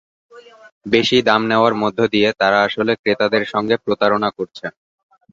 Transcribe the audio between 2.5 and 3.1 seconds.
আসলে